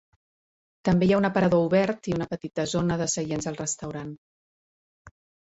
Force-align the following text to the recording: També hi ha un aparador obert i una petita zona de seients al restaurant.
També 0.87 1.09
hi 1.09 1.11
ha 1.13 1.19
un 1.19 1.27
aparador 1.29 1.65
obert 1.65 2.09
i 2.13 2.15
una 2.15 2.27
petita 2.31 2.65
zona 2.73 2.99
de 3.03 3.09
seients 3.17 3.51
al 3.53 3.61
restaurant. 3.61 4.11